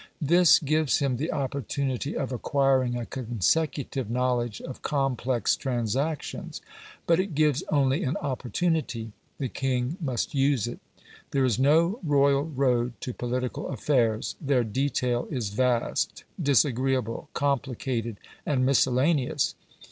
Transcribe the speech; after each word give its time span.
This 0.23 0.57
gives 0.57 0.97
him 0.97 1.17
the 1.17 1.31
opportunity 1.31 2.17
of 2.17 2.31
acquiring 2.31 2.95
a 2.97 3.05
consecutive 3.05 4.09
knowledge 4.09 4.59
of 4.59 4.81
complex 4.81 5.55
transactions, 5.55 6.59
but 7.05 7.19
it 7.19 7.35
gives 7.35 7.61
only 7.69 8.03
an 8.03 8.17
opportunity. 8.17 9.11
The 9.37 9.47
king 9.47 9.97
must 10.01 10.33
use 10.33 10.65
it. 10.65 10.79
There 11.29 11.45
is 11.45 11.59
no 11.59 11.99
royal 12.01 12.41
road 12.45 12.93
to 13.01 13.13
political 13.13 13.67
affairs: 13.67 14.35
their 14.41 14.63
detail 14.63 15.27
is 15.29 15.49
vast, 15.49 16.23
disagreeable, 16.41 17.29
complicated, 17.35 18.17
and 18.43 18.65
miscellaneous. 18.65 19.53